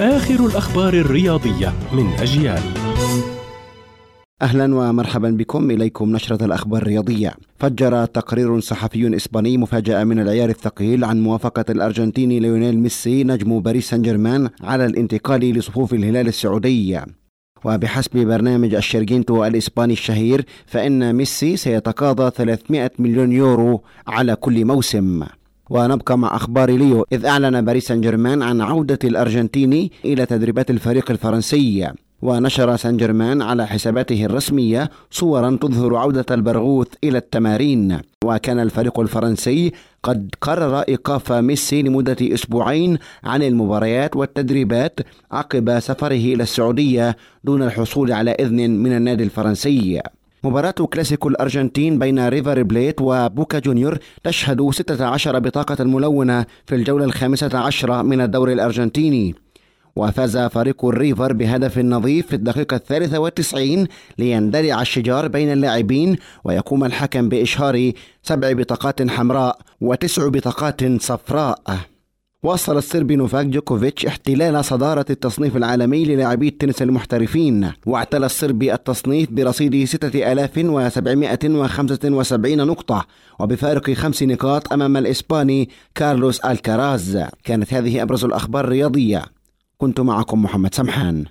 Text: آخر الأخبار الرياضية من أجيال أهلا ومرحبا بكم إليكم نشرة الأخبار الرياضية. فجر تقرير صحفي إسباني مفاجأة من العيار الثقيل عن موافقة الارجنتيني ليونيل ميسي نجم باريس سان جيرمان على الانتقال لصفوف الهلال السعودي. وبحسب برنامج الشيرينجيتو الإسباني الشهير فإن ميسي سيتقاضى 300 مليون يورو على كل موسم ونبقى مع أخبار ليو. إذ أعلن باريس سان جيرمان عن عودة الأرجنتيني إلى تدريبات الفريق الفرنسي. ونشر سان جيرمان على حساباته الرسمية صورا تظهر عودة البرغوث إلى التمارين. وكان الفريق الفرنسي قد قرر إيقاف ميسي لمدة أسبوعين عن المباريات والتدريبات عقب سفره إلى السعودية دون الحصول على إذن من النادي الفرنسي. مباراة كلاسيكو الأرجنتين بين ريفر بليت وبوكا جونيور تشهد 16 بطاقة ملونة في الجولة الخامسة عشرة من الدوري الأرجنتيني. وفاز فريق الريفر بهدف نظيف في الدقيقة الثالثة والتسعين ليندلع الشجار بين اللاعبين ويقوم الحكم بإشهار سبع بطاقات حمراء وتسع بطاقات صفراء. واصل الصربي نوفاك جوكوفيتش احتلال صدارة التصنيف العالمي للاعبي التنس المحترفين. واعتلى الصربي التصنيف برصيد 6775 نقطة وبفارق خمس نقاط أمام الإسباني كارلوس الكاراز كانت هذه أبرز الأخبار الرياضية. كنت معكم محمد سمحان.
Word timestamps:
آخر 0.00 0.46
الأخبار 0.46 0.94
الرياضية 0.94 1.72
من 1.92 2.06
أجيال 2.06 2.62
أهلا 4.42 4.74
ومرحبا 4.74 5.30
بكم 5.30 5.70
إليكم 5.70 6.12
نشرة 6.12 6.44
الأخبار 6.44 6.82
الرياضية. 6.82 7.34
فجر 7.58 8.04
تقرير 8.04 8.60
صحفي 8.60 9.16
إسباني 9.16 9.58
مفاجأة 9.58 10.04
من 10.04 10.18
العيار 10.18 10.48
الثقيل 10.48 11.04
عن 11.04 11.22
موافقة 11.22 11.64
الارجنتيني 11.70 12.40
ليونيل 12.40 12.78
ميسي 12.78 13.24
نجم 13.24 13.60
باريس 13.60 13.90
سان 13.90 14.02
جيرمان 14.02 14.48
على 14.62 14.86
الانتقال 14.86 15.40
لصفوف 15.40 15.94
الهلال 15.94 16.28
السعودي. 16.28 17.00
وبحسب 17.64 18.16
برنامج 18.16 18.74
الشيرينجيتو 18.74 19.44
الإسباني 19.44 19.92
الشهير 19.92 20.44
فإن 20.66 21.14
ميسي 21.14 21.56
سيتقاضى 21.56 22.30
300 22.30 22.90
مليون 22.98 23.32
يورو 23.32 23.82
على 24.06 24.36
كل 24.36 24.64
موسم 24.64 25.24
ونبقى 25.72 26.18
مع 26.18 26.36
أخبار 26.36 26.70
ليو. 26.70 27.06
إذ 27.12 27.26
أعلن 27.26 27.64
باريس 27.64 27.86
سان 27.86 28.00
جيرمان 28.00 28.42
عن 28.42 28.60
عودة 28.60 28.98
الأرجنتيني 29.04 29.92
إلى 30.04 30.26
تدريبات 30.26 30.70
الفريق 30.70 31.10
الفرنسي. 31.10 31.92
ونشر 32.22 32.76
سان 32.76 32.96
جيرمان 32.96 33.42
على 33.42 33.66
حساباته 33.66 34.24
الرسمية 34.24 34.90
صورا 35.10 35.58
تظهر 35.60 35.96
عودة 35.96 36.26
البرغوث 36.30 36.88
إلى 37.04 37.18
التمارين. 37.18 38.00
وكان 38.24 38.60
الفريق 38.60 39.00
الفرنسي 39.00 39.72
قد 40.02 40.34
قرر 40.40 40.80
إيقاف 40.80 41.32
ميسي 41.32 41.82
لمدة 41.82 42.16
أسبوعين 42.20 42.98
عن 43.24 43.42
المباريات 43.42 44.16
والتدريبات 44.16 45.00
عقب 45.32 45.80
سفره 45.80 46.24
إلى 46.34 46.42
السعودية 46.42 47.16
دون 47.44 47.62
الحصول 47.62 48.12
على 48.12 48.30
إذن 48.30 48.70
من 48.70 48.92
النادي 48.96 49.24
الفرنسي. 49.24 50.00
مباراة 50.44 50.70
كلاسيكو 50.70 51.28
الأرجنتين 51.28 51.98
بين 51.98 52.28
ريفر 52.28 52.62
بليت 52.62 53.00
وبوكا 53.00 53.58
جونيور 53.58 53.98
تشهد 54.24 54.70
16 54.70 55.38
بطاقة 55.38 55.84
ملونة 55.84 56.46
في 56.66 56.74
الجولة 56.74 57.04
الخامسة 57.04 57.58
عشرة 57.58 58.02
من 58.02 58.20
الدوري 58.20 58.52
الأرجنتيني. 58.52 59.34
وفاز 59.96 60.38
فريق 60.38 60.84
الريفر 60.84 61.32
بهدف 61.32 61.78
نظيف 61.78 62.26
في 62.26 62.36
الدقيقة 62.36 62.76
الثالثة 62.76 63.18
والتسعين 63.18 63.86
ليندلع 64.18 64.82
الشجار 64.82 65.28
بين 65.28 65.52
اللاعبين 65.52 66.16
ويقوم 66.44 66.84
الحكم 66.84 67.28
بإشهار 67.28 67.92
سبع 68.22 68.52
بطاقات 68.52 69.10
حمراء 69.10 69.58
وتسع 69.80 70.28
بطاقات 70.28 71.02
صفراء. 71.02 71.91
واصل 72.44 72.76
الصربي 72.76 73.16
نوفاك 73.16 73.46
جوكوفيتش 73.46 74.06
احتلال 74.06 74.64
صدارة 74.64 75.04
التصنيف 75.10 75.56
العالمي 75.56 76.04
للاعبي 76.04 76.48
التنس 76.48 76.82
المحترفين. 76.82 77.72
واعتلى 77.86 78.26
الصربي 78.26 78.74
التصنيف 78.74 79.30
برصيد 79.30 79.84
6775 79.84 82.66
نقطة 82.66 83.06
وبفارق 83.38 83.90
خمس 83.90 84.22
نقاط 84.22 84.72
أمام 84.72 84.96
الإسباني 84.96 85.68
كارلوس 85.94 86.40
الكاراز 86.40 87.18
كانت 87.44 87.74
هذه 87.74 88.02
أبرز 88.02 88.24
الأخبار 88.24 88.64
الرياضية. 88.64 89.24
كنت 89.78 90.00
معكم 90.00 90.42
محمد 90.42 90.74
سمحان. 90.74 91.24